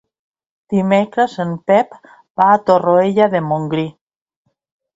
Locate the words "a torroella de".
2.55-3.45